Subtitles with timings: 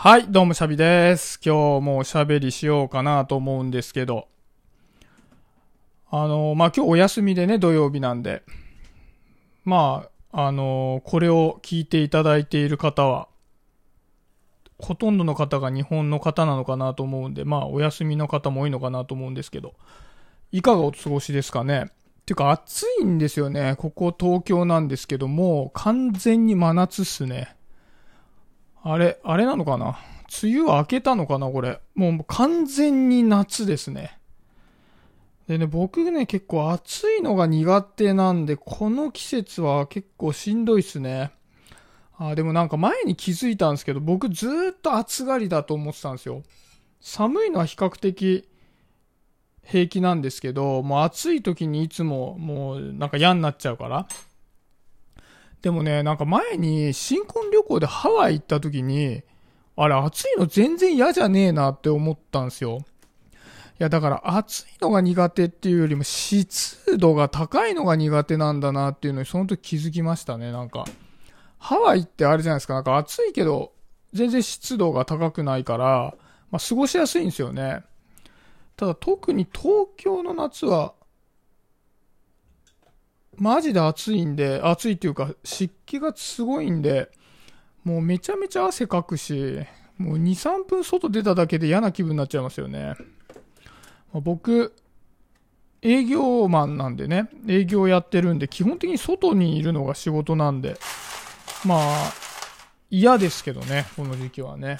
[0.00, 1.40] はい、どうもシャビです。
[1.44, 4.28] 今日もおしゃべりしようかなと思うんですけど。
[6.08, 8.44] あの、まあ、今日お休みでね、土曜日なんで。
[9.64, 13.26] まあ、あの、これを聞いていただいている方は、
[14.78, 19.74] ほとんどの方が日本の方なのかなと思うんで、まあ、お休みの方も多いのかなと思うんですけど。
[20.52, 21.90] いかがお過ごしですかね？
[22.24, 23.74] ていうか暑いんですよね。
[23.76, 27.56] ここ東京なんですけども、完全に真夏っすね。
[28.82, 29.98] あれ、あれなのかな？
[30.42, 31.80] 梅雨は明けたのかなこれ。
[31.94, 34.18] もう完全に夏ですね。
[35.48, 41.32] でね、僕ね、結構暑いのが苦手なんで、この季節は結構しんどいっすね。
[42.18, 46.42] あ、でもなんか前に気づいたんですけど、僕ずーっと暑がりだと思ってたんですよ。
[47.00, 48.48] 寒いのは比較的
[49.64, 54.06] 平気なんですけど、もう暑い時にいつももうなんか嫌になっちゃうから。
[55.62, 59.22] でもね、なんか前に新婚旅行でハワイ行った時に、
[59.76, 62.78] あれ暑いの全然嫌じゃねえなって思ったんですよ。
[63.80, 70.84] いやだから暑いのが苦手っていうよりも湿度が高いのが苦手なんだなっていうのにその時気づきましたね、なんか。
[71.58, 73.72] ハワイってあれじゃないですか、なんか暑いけど
[74.12, 76.14] 全然湿度が高くないから、
[76.50, 77.82] まあ過ごしやすいんですよね。
[78.76, 80.94] ただ特に東京の夏は
[83.38, 87.10] マジで暑いんで、暑いっていうか湿気がすごいんで、
[87.84, 89.60] もうめちゃめちゃ汗かくし、
[89.96, 92.94] もう2、3分外出ただけで嫌な気分になっちゃいますよね。
[94.12, 94.74] まあ僕、
[95.82, 100.76] 営業マンなんでね、営業やってるんで、基本的に外にいるのが仕事なんで、
[101.64, 102.12] まあ、
[102.90, 104.78] 嫌ですけどね、この時期はね。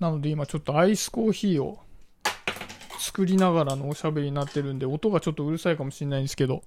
[0.00, 1.80] なので今ちょっとアイスコーヒーを
[3.00, 6.62] 作りながらのおしゃべりになってるんで、音がちょっとうるさいかもしれないんですけど、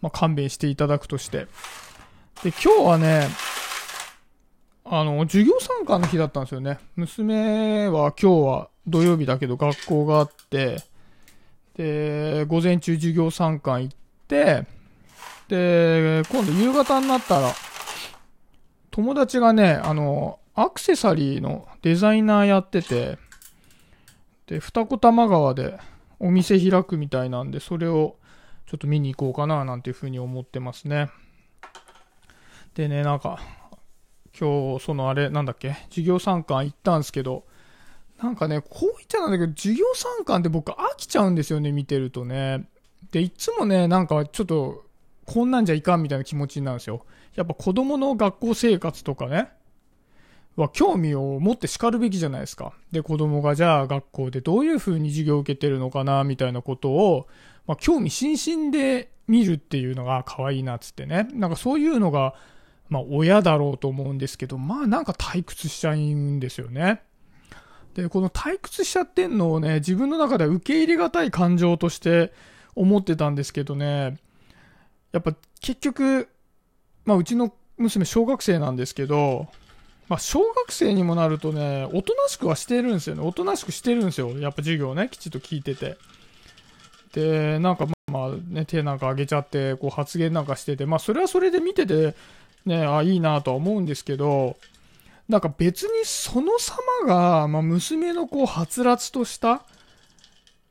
[0.00, 1.46] まあ、勘弁していただくとして。
[2.42, 3.28] で、今日はね、
[4.84, 6.78] あの、授業参観の日だったんですよね。
[6.94, 10.76] 娘は今日は土曜日だけど学校があって、
[11.74, 13.96] で、午前中授業参観行っ
[14.28, 14.66] て、
[15.48, 17.52] で、今度夕方になったら、
[18.90, 23.18] 友達がね、あの、アクセサリーのデザイナーやってて、
[24.46, 25.78] で、二子玉川で
[26.18, 28.16] お店開くみたいなんで、それを
[28.66, 31.08] ちょっと見に行こうかななんていうふうに思ってますね。
[32.74, 33.38] でね、なんか、
[34.38, 37.44] 今日、そのあれ、なんだっけ、授業参観行ったんですけど、
[38.20, 42.68] なんかね、こう言っちゃなんだけど、授業参観って僕飽きちゃうんですよね、見てるとね。
[43.12, 44.84] で、いつもね、なんかちょっと、
[45.26, 47.04] こんなんじゃいかんみたいな気持ちになるんですよ。
[47.34, 49.48] やっぱ子供の学校生活とかね、
[50.56, 52.72] は興味を持って叱るべきじゃないですか。
[52.90, 57.26] で、子供がじゃあ学校でどういう風に授業を受けてるのかな、みたいなことを、
[57.66, 61.28] まあ、興味津々で見るっていうのが可愛いなっつってね。
[61.32, 62.34] なんかそういうのが、
[62.88, 67.02] まあ親だろうと思うんですけど、まあなんか退屈しちゃうんですよね。
[67.94, 72.32] で、この退屈しちゃってんのをね、自分の中では受け入れがたい感情として
[72.74, 74.18] 思ってたんですけどね、
[75.12, 76.28] やっぱ結局、
[77.04, 79.48] まあうちの娘小学生なんですけど、
[80.08, 83.22] まあ小学生にもなるとね、おとなしくはしてるんですよね。
[83.22, 84.28] おとなしくしてるんですよ。
[84.38, 85.96] やっぱ授業ね、きちっと聞いてて。
[87.16, 92.14] で、なんかまあね、手なんか上げちゃって、こう発言なんかしてて、まあそれはそれで見てて、
[92.66, 94.58] ね、あ、いいなとは思うんですけど、
[95.26, 96.76] なんか別にその様
[97.06, 99.62] が、まあ娘のこう、はつらつとした、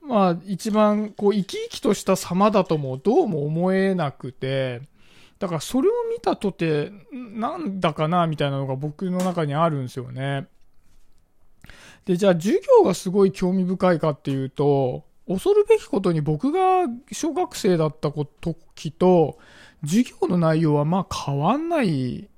[0.02, 4.82] まあ一番こう、生き生きとした様だともどうも思えなくて、
[5.40, 10.48] だからそれを見たとて、なんだかなみたいなのが僕の中にあるんですよね。
[12.06, 19.38] で、じゃあ授業がすごい興味深いかっていうと、恐るべきことに僕が小学生だった時と、
[19.84, 22.30] 授業の内容はまあ変わんない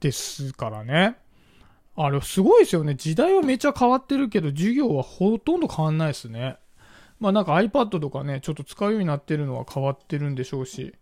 [0.00, 1.16] ですからね。
[1.96, 2.94] あれすごいですよね。
[2.94, 6.56] 時代はめちゃ変わってるけど、授業はほとんど変わんないですね。
[7.20, 10.94] まあなんか iPad とかね、ちょっと使うようになってるのは変わってるんでしょうし、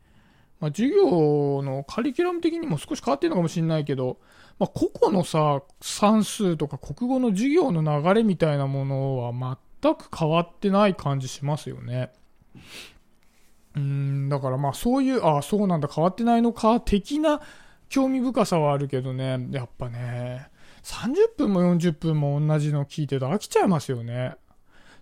[0.60, 4.18] まあ授業のカリキュラム的にも少し変わってるのかもしれないけど、
[4.58, 9.32] まあ個々のさ、算数とか国語の授業の流れみたいなものは
[9.82, 12.12] 全く変わってない感じしますよね。
[13.74, 17.40] うん、だからまあそういう、ああ、そうなんだ、変わってないのか、的な
[17.88, 20.48] 興味深さはあるけどね、やっぱね、
[20.82, 24.36] 30分も40分も同じの聞いてると飽きちゃいますよね。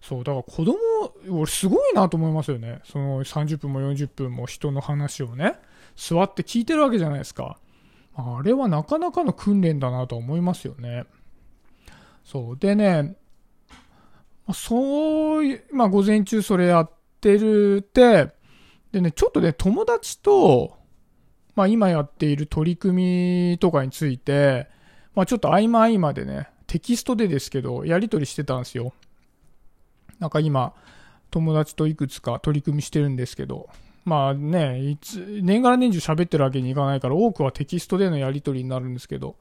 [0.00, 0.74] そう、だから子供、
[1.30, 2.80] 俺すごいなと思いますよね。
[2.84, 5.58] その30分も40分も人の話をね、
[5.96, 7.58] 座って聞いてるわけじゃないですか。
[8.16, 11.04] あれはなかなかの訓練だなと思いますよね。
[12.24, 12.58] そう。
[12.58, 13.16] でね、
[14.52, 18.28] そういう、まあ午前中それやってるって、
[18.92, 20.76] でね、ちょっとね、友達と、
[21.54, 24.68] まあ今やっている取り組みとかについて、
[25.14, 28.92] まあちょっと合間合間でね、テキストでですけど、やり取りしてたんですよ。
[30.18, 30.74] なんか今、
[31.30, 33.68] 友達といくつか取り組みしてるんですけど、
[34.04, 39.36] まあね、いつ、年がら年中喋ってるわけにいかないから、多くはテキストでのやり取りになるんですけど、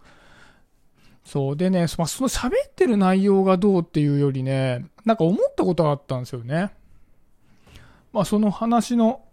[1.25, 1.57] そう。
[1.57, 6.71] でね、ま、その喋ってる内容がどうっていうよりね、なんか思ったことがあったんですよね。
[8.11, 9.23] まあ、その話の、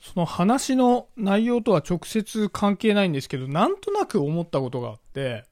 [0.00, 5.44] その話の内容とは直接関係ないんですけど、なんとなく思ったことがあって、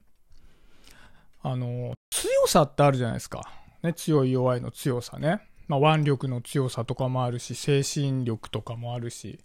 [1.41, 3.51] あの、強さってあるじゃないですか。
[3.81, 5.41] ね、強い弱いの強さね。
[5.67, 9.39] まあ、腕力の強さとかもあるし、精神力とかもあるし、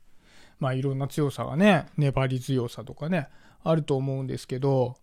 [0.58, 3.28] まあ、いろんな強さがね、粘り強さとかね、
[3.68, 4.96] あると思うんですけど、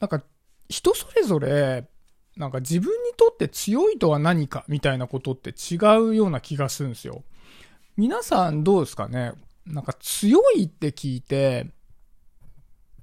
[0.00, 0.22] なんか、
[0.68, 1.88] 人それぞれ、
[2.36, 7.24] なんか自分にとって強いとは何かみたいなことって違うような気がするんですよ。
[7.96, 9.32] 皆さんどうですかね？
[9.66, 11.66] なんか強いって聞いて、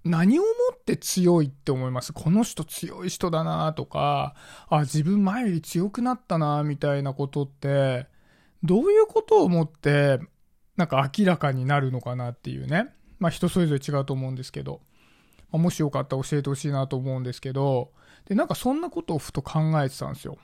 [0.06, 2.14] 何をもって強いって思います？
[2.14, 4.36] この人強い人だなとか、
[4.70, 8.08] あ、自分前より強くなったなみたいなことって、
[8.64, 10.20] どういうことを思って、
[10.78, 12.94] なんか明らかになるのかなっていうね。
[13.26, 14.82] まあ人それぞれ違うと思うんですけど。
[15.52, 17.92] まあ、もしよかったら教えてほしいなと思うんですけど、
[18.26, 20.38] で、なんかそんなことをふと考えてたんですよ。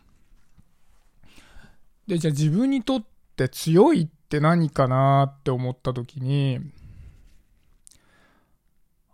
[2.07, 3.05] で、じゃあ自分にとっ
[3.35, 6.59] て強いって何かなって思った時に、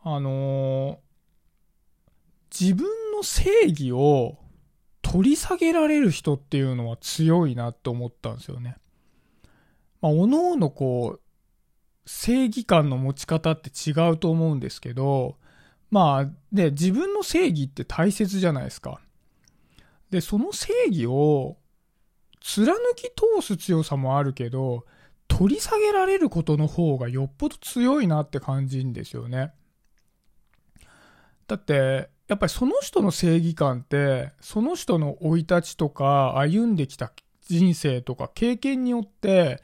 [0.04, 0.98] あのー、
[2.60, 4.38] 自分の正義を
[5.02, 8.78] 取り下げられる人っていうのは強いなって思ったんですよね。
[10.00, 11.22] まあ、おのおのこう、
[12.08, 15.38] 正義感の持ち方って違うと思うんですけど、
[15.92, 19.00] まあ、で、自分の正義って大切じゃないですか。
[20.10, 21.58] で、その正義を
[22.42, 24.86] 貫き通す強さもあるけど、
[25.28, 29.52] 取り下げられることの方がよっぽど強いなって感じんですよね。
[31.48, 37.12] だって、やっぱりその人の正義感って、その人の生い立ちとか歩んできた
[37.42, 39.62] 人生とか経験によって、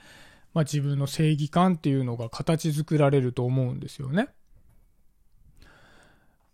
[0.54, 4.30] まあ自分の正義感っていうのが形作られると思うんですよね。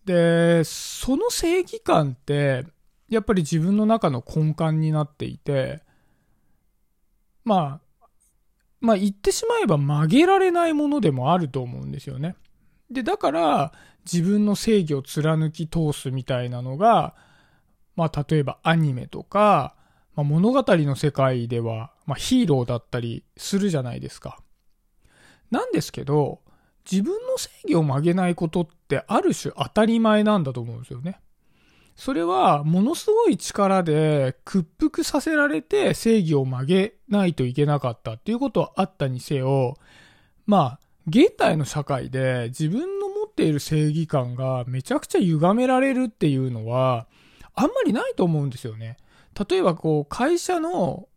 [0.05, 2.65] で、その正義感って、
[3.09, 5.83] やっぱり自分の中の根幹になっていて、
[7.43, 8.05] まあ、
[8.79, 12.35] まあ言ってしまえば曲げられないものでもあると思うんですよね。
[12.89, 13.73] で、だから、
[14.11, 17.15] 自分の正義を貫き通すみたいなのが、
[17.95, 19.75] まあ、例えばアニメとか、
[20.19, 24.37] まあ、物語の世界では、まあ、ヒーローだったりするじゃないですか。
[25.49, 26.41] なんですけど、
[26.89, 31.21] 自分の正義を曲げないことってある種当たり前なんだと思うんですよね。
[31.95, 39.77] それはものすごい力で屈服させられて正義を曲げないといけなかったっていうことはあったにせよ、
[40.45, 47.07] まあ、現代の社会で自分の持っている正義感がめちゃくちゃ歪められるっていうのは、
[47.55, 48.97] あんまりないと思うんですよね。
[49.47, 51.07] 例えばこう、会社の、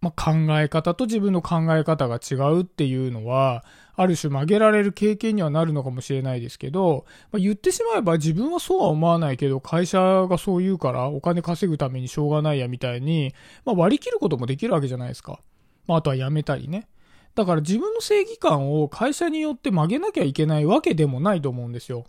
[0.00, 3.64] ま、考え方と自分の考え方が違うっていうのは、
[3.96, 15.40] ある種曲げられる経験にはなるのかもしれないですけど、ま、言ってしまえば自分はそうは思わないけど、会社がそう言うからお金稼ぐためにしょうがないやみたいに、ま、割り切ることもできるわけじゃないですか。
[15.86, 16.88] ま、あとは辞めたりね。
[17.34, 22.04] だから自分の正義感を会社によって曲げなきゃいけないわけでもないと思うんですよ。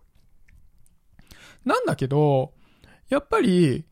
[1.64, 2.54] なんだけど、
[3.10, 3.86] やっぱり、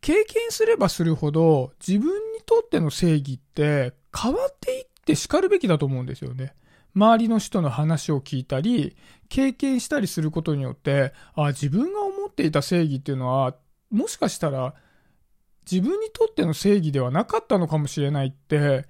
[0.00, 6.54] 経験すればするほど自分にとっての正義って変わっていって叱るべきだと思うんですよね。
[6.94, 8.96] 周りの人の話を聞いたり、
[9.28, 13.54] 経験したりすることによって、あ、自分が思っていた正義っていうのは、
[13.90, 14.74] もしかしたら
[15.70, 18.86] 自分にとっての正義ではなかったのかもしれないって、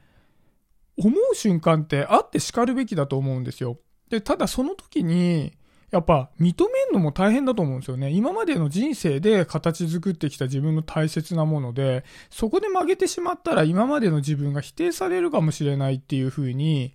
[0.97, 3.79] 思う瞬間ってあって叱るべきだと思うんですよ。
[4.09, 5.53] で、ただその時に、
[5.91, 8.11] やっぱ認めんのも大変だと思うんですよね。
[8.11, 16.95] 今までの人生で形作ってきた自分の大切なもので、そこで曲げてしまったら今までの自分が否定されるかもしれないっていうふうに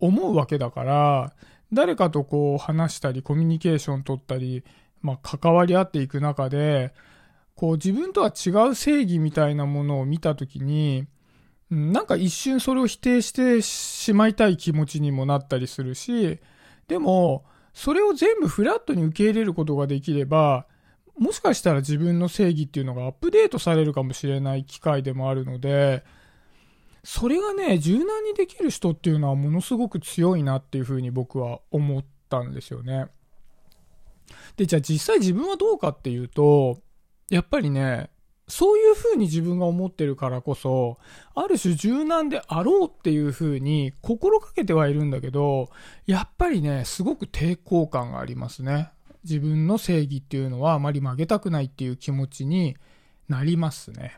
[0.00, 1.32] 思うわけだから、
[1.72, 4.64] 誰かとこう話したりコミュニケーション取ったり、
[5.02, 6.94] まあ関わり合っていく中で、
[7.54, 11.06] こう自分とは違う正義みたいなものを見た時に、
[11.70, 16.38] なんか一瞬それを否定してしまいたい気持ちにもなったりするし、
[16.88, 17.44] でも、
[17.76, 20.66] それを全部フラットに受け入れることができれば、
[21.18, 26.02] もしかしたら自分の正義っていうのがアップデートされるかもしれない機会でもあるので、
[27.04, 33.08] それがね、柔軟にできる人っていうのはものすごく強いなっていうふうに僕は思ったんですよね。
[34.56, 36.78] で、じゃあ実際自分はどうかっていうと、
[37.28, 38.08] やっぱりね、
[38.48, 40.98] そういう風に自分が思ってるからこそ、
[41.34, 45.70] ある種柔軟であろうっていう風に心がけてはいるんだけど、
[46.06, 48.90] やっぱりね、すごく抵抗感がありますね。
[49.24, 52.76] 自分の正義っていうのはあまり曲げたくないっていう気持ちに
[53.28, 54.16] なりますね。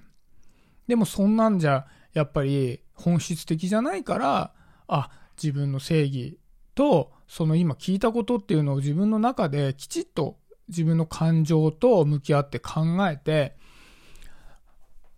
[0.87, 4.53] でもそんなんじゃ、やっぱり本質的じゃないから、
[4.89, 5.11] あ、
[5.43, 6.39] 自分の正義
[6.75, 10.37] と、その今聞いたことっていうのを自分の中できちっと
[10.69, 13.57] 自分の感情と向き合って考えて、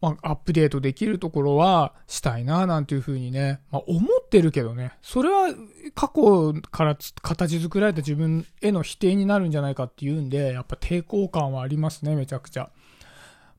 [0.00, 5.54] まあ、アップデートできるところはしたいな、なんていうふうにね、まあ、思ってるけどね、それは
[5.95, 12.71] 過去から形作られた自分への否定になるんじゃないかっていうんで、やっぱ抵抗感はありますね、めちゃくちゃ。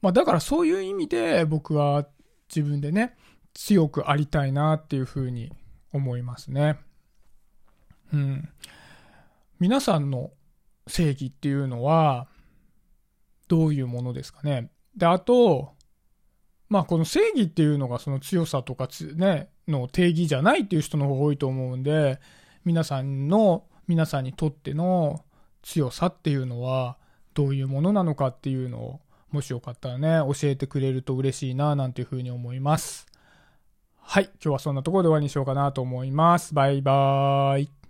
[0.02, 2.08] まあ、だからそういう意味で僕は
[2.54, 3.16] 自分でね、
[3.54, 5.52] 強くありたいなっていうふうに
[5.94, 6.80] 思いますね。
[8.14, 8.50] うん。
[9.60, 10.32] 皆さんの
[10.88, 12.28] 正義っていうのは、
[13.48, 14.72] どういうものですかね。
[14.96, 15.76] で、あと、
[16.72, 22.22] まあこの正義っていうのがその強さとかね、の定義じゃないっていう人の方が多いと思うんで、
[22.64, 25.26] 皆さんの、皆さんにとっての
[25.64, 26.96] 強さっていうのは
[27.34, 29.00] どういうものなのかっていうのを、
[29.32, 33.06] もしよかったらね、教えてくれると嬉しいな、なんていうふうに思います。
[33.98, 36.54] はい、今日はそんなところで終わりにしようかなと思います。
[36.54, 37.81] バイバーイ。